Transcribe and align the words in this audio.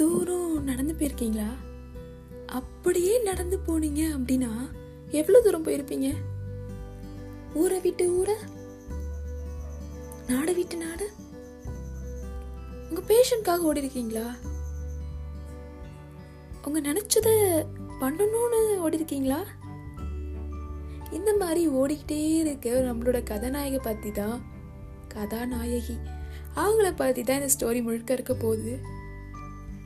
தூரம் 0.00 0.64
நடந்து 0.64 0.94
போயிருக்கீங்களா? 0.98 1.48
அப்படியே 2.58 3.22
நடந்து 3.22 3.56
போனீங்க 3.66 4.02
அப்படின்னா 4.16 4.50
எவ்வளோ 5.10 5.40
தூரம் 5.40 5.66
போயிருப்பீங்க? 5.66 6.08
ஊரை 7.54 7.78
விட்டு 7.80 8.04
ஊரை? 8.18 8.36
நாடு 10.26 10.54
விட்டு 10.54 10.76
நாடு? 10.76 11.06
உங்க 12.88 13.02
பேஷண்ட்காக 13.10 13.66
ஓடி 13.68 13.80
இருக்கீங்களா 13.80 14.26
உங்க 16.64 16.78
நினைச்சத 16.80 17.28
பண்ணணும்னு 18.00 18.60
ஓடி 18.78 18.96
இருக்கீங்களா 18.96 19.40
இந்த 21.10 21.32
மாதிரி 21.36 21.62
ஓடிக்கிட்டே 21.68 22.20
இருக்க 22.38 22.70
நம்மளோட 22.88 23.18
கதாநாயகி 23.22 23.78
பத்தி 23.82 24.10
தான் 24.10 24.38
கதாநாயகி. 25.14 25.96
அவங்கள 26.56 26.88
பத்தி 26.96 27.22
தான் 27.22 27.40
இந்த 27.40 27.50
ஸ்டோரி 27.54 27.82
முழுக்க 27.82 28.12
இருக்க 28.12 28.34
போகுது. 28.34 28.74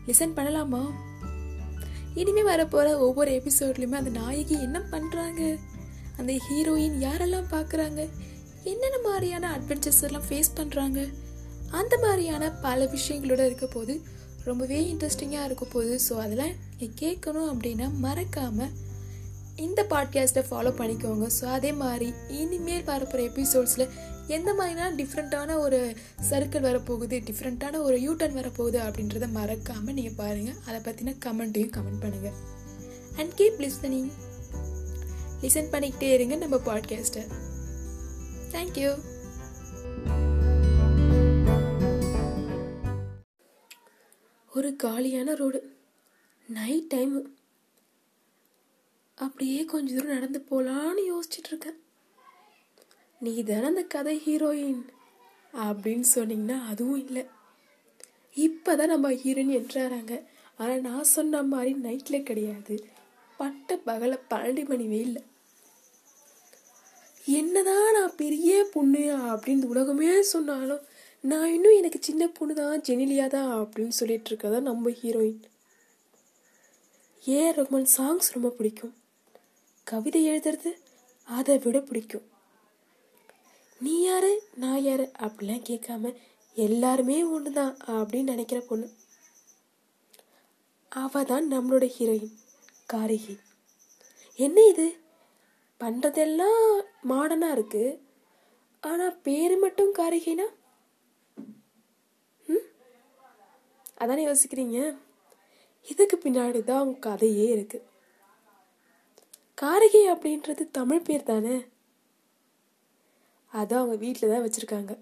லிசன் 0.06 0.36
பண்ணலாமா? 0.36 0.82
இனிமே 2.14 2.42
வரப்போற 2.42 2.98
ஒவ்வொரு 2.98 3.30
எபிசோட்லயுமே 3.30 3.92
அந்த 3.92 4.10
நாயகி 4.10 4.60
என்ன 4.60 4.80
பண்றாங்க? 4.80 5.58
அந்த 6.16 6.32
ஹீரோயின் 6.32 6.96
யாரெல்லாம் 6.98 7.50
பார்க்குறாங்க 7.50 8.00
என்னென்ன 8.64 8.96
மாதிரியான 9.04 9.58
அட்வென்ச்சர்ஸ் 9.58 10.02
எல்லாம் 10.02 10.26
ஃபேஸ் 10.30 10.50
பண்றாங்க? 10.54 11.00
அந்த 11.70 11.98
மாதிரியான 11.98 12.50
பல 12.52 12.84
விஷயங்களோட 12.84 13.40
இருக்க 13.44 13.66
போது 13.66 14.02
ரொம்பவே 14.44 14.94
இன்ட்ரெஸ்டிங்காக 14.94 15.44
இருக்க 15.44 15.64
போகுது 15.64 16.00
ஸோ 16.08 16.12
அதெல்லாம் 16.18 16.54
நீ 16.78 16.90
கேட்கணும் 17.00 17.50
அப்படின்னா 17.52 17.86
மறக்காமல் 17.94 18.72
இந்த 19.60 19.86
பாட்காஸ்ட்டை 19.90 20.42
ஃபாலோ 20.50 20.70
பண்ணிக்கோங்க. 20.78 21.26
ஸோ 21.40 21.44
அதே 21.44 21.72
மாதிரி 21.72 22.08
இனிமேல் 22.28 22.84
வரப்போகிற 22.84 23.22
எபிசோட்ஸில் 23.30 23.86
எந்த 24.26 24.50
மாதிரினா 24.52 24.86
டிஃப்ரெண்ட்டான 24.96 25.58
ஒரு 25.58 25.78
சர்க்கிள் 26.30 26.66
வரப்போகுது 26.66 27.16
டிஃப்ரெண்ட்டான 27.28 27.80
ஒரு 27.82 27.96
யூட்டர்ன் 27.98 28.36
வரப்போகுது 28.36 28.78
அப்படின்றத 28.86 29.28
மறக்காமல் 29.30 29.94
நீங்கள் 29.94 30.16
பாருங்கள் 30.16 30.58
அதை 30.66 30.80
பற்றின 30.80 31.16
கமெண்ட்டையும் 31.24 31.74
கமெண்ட் 31.76 32.02
பண்ணுங்கள் 32.02 32.36
அண்ட் 33.16 33.32
கீப் 33.36 33.60
லிஸ்னிங் 33.60 34.10
லிசன் 35.40 35.72
பண்ணிக்கிட்டே 35.72 36.10
இருங்க 36.12 36.36
நம்ம 36.36 36.56
பாட்காஸ்ட்டை 36.64 37.24
தேங்க்யூ 38.52 38.90
ஒரு 44.52 44.76
காலியான 44.76 45.34
ரோடு 45.34 45.60
நைட் 46.48 46.88
டைமு 46.94 47.20
அப்படியே 49.20 49.64
கொஞ்ச 49.64 49.94
தூரம் 49.94 50.14
நடந்து 50.14 50.44
போலான்னு 50.50 51.02
யோசிச்சுட்டு 51.12 51.48
இருக்கேன் 51.48 51.78
நீ 53.20 53.42
தானே 53.42 53.66
அந்த 53.66 53.82
கதை 53.82 54.22
ஹீரோயின் 54.26 54.82
அப்படின்னு 55.54 56.06
சொன்னீங்கன்னா 56.14 56.66
அதுவும் 56.66 57.06
இல்லை. 57.06 57.24
இப்போதான் 58.36 58.86
நம்ம 58.86 59.10
ஹீரோயின் 59.12 59.56
என்றாராங்க. 59.60 60.14
ஆனால் 60.56 60.80
நான் 60.80 61.04
சொன்ன 61.04 61.42
மாதிரி 61.42 61.72
நைட்டில் 61.74 62.22
கிடையாது. 62.22 62.74
பட்ட 63.38 63.76
பகல 63.76 64.18
பன்னெண்டு 64.30 64.64
மணி 64.68 64.86
வெயில்ல 64.86 65.18
என்னதான் 67.32 67.92
நான் 67.92 68.16
பெரிய 68.16 68.66
பொண்ணு 68.72 69.02
அப்படின்னு 69.32 69.64
உலகமே 69.64 70.22
சொன்னாலும் 70.22 70.82
நான் 71.24 71.52
இன்னும் 71.52 71.76
எனக்கு 71.76 71.98
சின்ன 72.02 72.28
பொண்ணு 72.28 72.54
தான் 72.54 72.80
ஜெனிலியா 72.80 73.26
தான் 73.26 73.50
அப்படின்னு 73.62 73.88
சொல்லிட்டு 73.88 74.30
இருக்கதா 74.30 74.60
நம்ம 74.60 74.90
ஹீரோயின் 74.90 75.42
ஏ 77.28 77.40
ரகுமான் 77.50 77.90
சாங்ஸ் 77.96 78.32
ரொம்ப 78.32 78.48
பிடிக்கும்? 78.48 78.94
கவிதை 79.92 80.20
எழுதுறது 80.30 80.70
அதை 81.28 81.54
விட 81.58 81.78
பிடிக்கும். 81.80 82.26
நீ 83.80 84.02
யாரு 84.02 84.30
நான் 84.54 84.82
யாரு 84.82 85.04
அப்படிலாம் 85.18 85.66
கேட்காம 85.68 86.12
எல்லாருமே 86.56 87.16
தான் 87.52 87.76
அப்படின்னு 87.86 88.30
நினைக்கிற 88.32 88.60
பொண்ணு. 88.60 88.86
அவ 90.92 91.24
தான் 91.24 91.46
நம்மளோட 91.52 91.86
ஹீரோயின் 91.96 92.34
காரிகை. 92.86 93.36
என்ன 94.38 94.64
இது? 94.66 94.86
பண்ணுறதெல்லாம் 95.80 96.64
மாடனாக 97.08 97.52
இருக்கு. 97.52 97.84
ஆனால் 98.82 99.20
பேர் 99.20 99.58
மட்டும் 99.58 99.94
காரிகைனா? 99.94 100.46
ம்? 102.46 102.66
அதானே 103.94 104.26
யோசிக்கிறீங்க? 104.26 104.78
இதுக்கு 105.88 106.16
பின்னாடி 106.24 106.62
தான் 106.64 106.80
அவங்க 106.80 106.98
கதையே 106.98 107.48
இருக்குது 107.56 107.88
காரிகை 109.62 110.02
அப்படின்றது 110.12 110.64
தமிழ் 110.78 111.06
பேர் 111.06 111.26
தானே? 111.30 111.56
அதை 113.52 113.74
அவங்க 113.78 113.96
வீட்டில் 114.04 114.32
தான் 114.32 114.44
வச்சுருக்காங்க. 114.44 114.92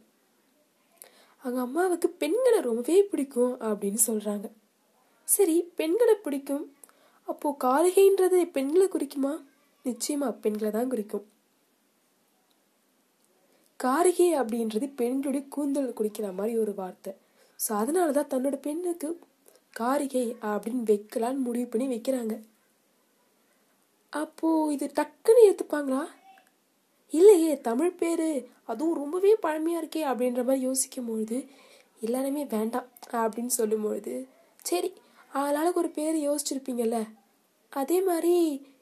அவங்க 1.43 1.61
அம்மாவுக்கு 1.67 2.09
பெண்களை 2.23 2.59
ரொம்பவே 2.69 2.97
பிடிக்கும் 3.11 3.55
அப்படின்னு 3.69 4.01
சொல்கிறாங்க 4.07 4.47
சரி 5.29 5.57
பெண்களை 5.81 6.17
பிடிக்கும். 6.25 6.65
அப்போது 7.29 7.61
காரிகைன்றது 7.67 8.39
பெண்களை 8.57 8.87
குறிக்குமா? 8.95 9.33
நிச்சயமாக 9.85 10.39
பெண்களை 10.45 10.71
தான் 10.79 10.93
குறிக்கும். 10.93 11.27
காரிகை 13.81 14.29
அப்படின்றது 14.41 14.87
பெண்களுடைய 15.01 15.43
கூந்தல் 15.55 15.97
குடிக்கிற 15.99 16.29
மாதிரி 16.39 16.55
ஒரு 16.65 16.73
வார்த்தை. 16.83 17.13
ஸோ 17.61 17.71
அதனால 17.83 18.13
தான் 18.19 18.33
தன்னோட 18.33 18.57
பெண்ணுக்கு 18.67 19.09
காரிகை 19.81 20.27
அப்படின்னு 20.53 20.85
வைக்கலான்னு 20.93 21.47
முடிவு 21.49 21.69
பண்ணி 21.73 21.87
வைக்கிறாங்க. 21.95 22.35
அப்போ 24.19 24.49
இது 24.73 24.87
டக்குன்னு 24.99 25.47
ஏற்றுப்பாங்களா 25.49 26.03
இல்லையே 27.13 27.53
தமிழ் 27.61 27.99
பேர் 28.01 28.29
அதுவும் 28.65 28.99
ரொம்பவே 29.01 29.33
பழமையாக 29.45 29.81
இருக்கே 29.83 30.03
அப்படின்ற 30.11 30.41
மாதிரி 30.45 30.67
யோசிக்கும் 30.69 31.09
பொழுது 31.11 31.39
எல்லாருமே 32.01 32.43
வேண்டாம் 32.45 32.89
அப்படின்னு 33.23 33.53
சொல்லும்பொழுது 33.61 34.15
சரி 34.65 34.91
ஆளாளுக்கு 35.35 35.81
ஒரு 35.83 35.91
பேர் 35.91 36.17
யோசிச்சிருப்பீங்கல்ல 36.27 36.99
அதே 37.73 37.99
மாதிரி 38.01 38.35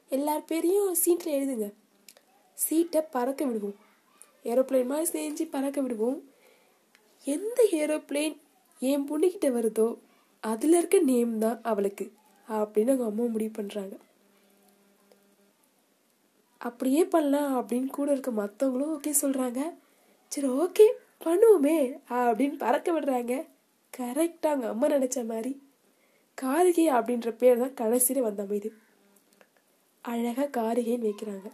எல்லார் 0.08 0.48
பேரையும் 0.48 0.91
சீட்டில் 0.94 1.36
எழுதுங்க. 1.36 1.66
சீட்டை 2.58 3.00
பறக்க 3.14 3.44
விடுவோம். 3.44 3.78
ஏரோப்ளேன் 4.44 4.91
மாதிரி 4.91 5.06
செஞ்சு 5.12 5.44
பறக்க 5.54 5.78
விடுவோம். 5.80 6.19
எந்த 7.26 7.58
ஏரோப்ளேன் 7.80 8.36
என் 8.80 9.06
பொண்ணுக்கிட்ட 9.08 9.48
வருதோ 9.56 9.88
அதில் 10.44 10.76
இருக்க 10.78 10.98
நேம் 11.10 11.32
தான் 11.38 11.58
அவளுக்கு 11.62 12.04
அப்படின்னு 12.48 12.92
அவங்க 12.92 13.06
அம்மா 13.10 13.25
முடிவு 13.34 13.52
பண்ணுறாங்க 13.58 13.94
அப்படியே 16.61 17.03
பண்ணலாம் 17.05 17.53
அப்படின்னு 17.59 17.91
கூட 17.97 18.09
இருக்க 18.12 18.31
மற்றவங்களும் 18.31 18.93
ஓகே 18.97 19.12
சொல்கிறாங்க 19.22 19.61
சரி 20.33 20.49
ஓகே 20.65 20.87
பண்ணுவோமே 21.25 21.77
அப்படின்னு 22.21 22.56
பறக்க 22.62 22.89
விடுறாங்க. 22.93 23.34
கரெக்டாக 23.99 24.53
அவங்க 24.53 24.67
அம்மா 24.72 24.87
நினச்ச 24.89 25.19
மாதிரி. 25.27 25.53
காரிகை 26.39 26.87
அப்படின்ற 26.97 27.31
பேர் 27.43 27.62
தான் 27.62 27.77
கடைசியில் 27.81 28.27
வந்த 28.27 28.43
அமைது. 28.47 28.71
அழகாக 30.05 30.49
காரிகைன்னு 30.59 31.09
வைக்கிறாங்க. 31.09 31.49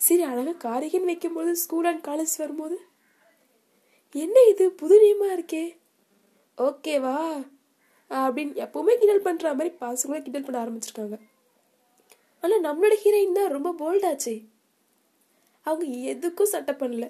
சரி 0.00 0.22
அழகாக 0.30 0.56
காரிகைன்னு 0.66 1.10
வைக்கும்போது 1.12 1.50
ஸ்கூல் 1.62 1.88
அண்ட் 1.90 2.04
காலேஜ் 2.08 2.34
வரும்போது? 2.42 2.76
என்ன 4.14 4.36
இது 4.52 4.64
புது 4.80 4.96
நியமாக 5.02 5.36
இருக்கே. 5.36 5.64
ஓகேவா 6.58 7.16
அப்படின்னு 8.10 8.60
எப்பவுமே 8.64 8.94
கிண்டல் 9.00 9.26
பண்ணுற 9.28 9.54
மாதிரி 9.58 9.70
பாசங்களாக 9.80 10.22
கிண்டல் 10.24 10.46
பண்ண 10.46 10.58
ஆரம்பிச்சிருக்காங்க. 10.64 11.16
ஆனா 12.44 12.56
நம்மளோட 12.66 12.94
ஹீரோயின் 13.02 13.38
தான் 13.38 13.54
ரொம்ப 13.56 13.70
போல்டாச்சே 13.80 14.34
அவங்க 15.66 15.84
எதுக்கும் 16.12 16.52
சட்டை 16.54 16.74
பண்ணல. 16.80 17.04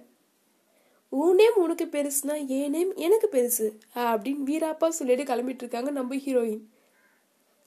உன் 1.13 1.35
நேம் 1.35 1.57
உனக்கு 1.63 1.87
பெருசுனா 1.95 2.35
என் 2.57 2.71
நேம் 2.71 2.93
எனக்கு 2.97 3.29
பெருசு 3.33 3.67
அப்படின்னு 4.05 4.47
வீராப்பா 4.51 4.89
சொல்லிட்டு 4.99 5.25
கிளம்பிட்டு 5.31 5.63
இருக்காங்க 5.65 5.91
நம்ம 5.91 6.17
ஹீரோயின் 6.27 6.63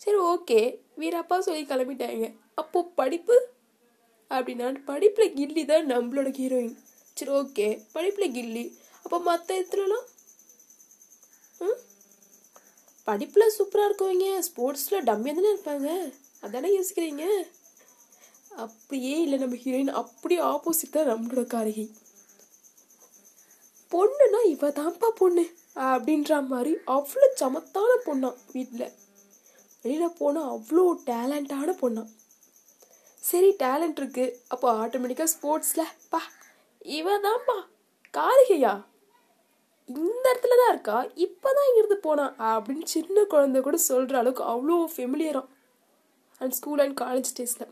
சரி 0.01 0.17
ஓகே 0.31 0.59
வீராப்பா 1.00 1.38
சொல்லி 1.39 1.63
கிளம்பிட்டாங்க. 1.63 2.25
அப்போ 2.55 2.79
படிப்பு? 3.00 3.35
அப்படின்னா 4.31 4.67
படிப்புல 4.89 5.25
கில்லி 5.38 5.63
தான் 5.66 5.89
நம்மளோட 5.91 6.29
ஹீரோயின் 6.39 6.75
சரி 7.17 7.31
ஓகே 7.31 7.67
படிப்புல 7.95 8.25
கில்லி. 8.38 8.66
அப்போ 9.05 9.19
மற்ற 9.19 9.49
இடத்துலலாம் 9.59 10.05
ம்? 11.61 11.78
படிப்பில் 13.08 13.53
சூப்பராக 13.58 13.87
இருக்கவங்க 13.90 14.25
ஸ்போர்ட்ஸில் 14.47 15.05
டம்மியாக 15.09 15.37
தானே 15.37 15.52
இருப்பாங்க? 15.53 15.90
அதானே 16.41 16.69
யோசிக்கிறீங்க? 16.78 17.23
அப்படியே 18.65 19.15
இல்லை 19.21 19.37
நம்ம 19.39 19.57
ஹீரோயின் 19.63 19.97
அப்படியே 20.01 20.41
ஆப்போசிட் 20.51 20.95
தான் 20.95 21.09
நம்மளோட 21.11 21.43
காரிகை 21.47 21.85
பொண்ணுனா 23.91 24.39
இவ 24.53 24.69
தான்ப்பா 24.79 25.09
பொண்ணு 25.19 25.43
அப்படின்ற 25.89 26.39
மாதிரி 26.47 26.71
அவ்வளோ 26.95 27.27
சமத்தான 27.41 27.91
பொண்ணா 28.07 28.29
வீட்டில் 28.53 28.87
வெளியில் 29.85 30.17
போனால் 30.19 30.49
அவ்வளோ 30.53 30.83
டேலண்டான 31.09 31.75
பொண்ணா. 31.81 32.03
சரி 33.23 33.49
டேலண்ட் 33.63 33.99
இருக்கு. 34.01 34.25
அப்போ 34.53 34.67
ஆட்டோமேட்டிக்காக 34.83 35.31
ஸ்போர்ட்ஸில் 35.35 35.93
பா 36.09 36.21
இவ 36.97 37.17
தான்ப்பா 37.27 37.57
காரிகையா 38.13 38.73
இந்த 39.89 40.25
இடத்துல 40.31 40.57
தான் 40.61 40.71
இருக்கா? 40.73 40.97
இப்பதான் 41.25 41.67
இங்கிருந்து 41.69 41.97
போனா? 42.07 42.25
அப்படின்னு 42.51 42.85
சின்ன 42.95 43.23
குழந்தை 43.33 43.59
கூட 43.61 43.77
சொல்கிற 43.89 44.17
அளவுக்கு 44.19 44.43
அவ்வளோ 44.53 44.77
ஃபெமிலியராக 44.95 45.47
அண்ட் 46.41 46.55
ஸ்கூல் 46.59 46.83
அண்ட் 46.85 46.97
காலேஜ் 47.03 47.31
டேஸில் 47.37 47.69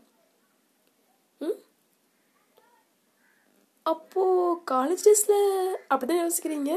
அப்போ 3.86 4.62
காலேஜ் 4.70 5.04
டேஸில் 5.04 5.76
அப்படிதான் 5.90 6.22
யோசிக்கிறீங்க? 6.22 6.72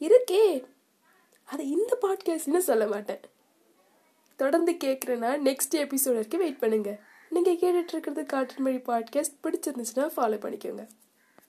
இருக்கே. 0.00 0.64
அதை 1.44 1.70
இந்த 1.70 1.98
பாட்காஸ்ட்னு 2.02 2.58
சொல்ல 2.58 2.86
மாட்டேன். 2.86 3.20
தொடர்ந்து 4.36 4.72
கேட்குறேன்னா 4.72 5.38
நெக்ஸ்ட் 5.44 5.74
எபிசோட் 5.74 6.08
வரைக்கும் 6.08 6.40
வெயிட் 6.40 6.58
பண்ணுங்க. 6.58 6.98
நீங்கள் 7.30 7.56
கேட்டுட்டு 7.56 7.86
இருக்கிறது 7.86 8.26
காற்றின் 8.26 8.62
மொழி 8.62 8.76
பாட்காஸ்ட் 8.76 9.38
பிடிச்சிருந்துச்சுன்னா 9.42 10.10
ஃபாலோ 10.16 10.38
பண்ணிக்கோங்க. 10.38 10.86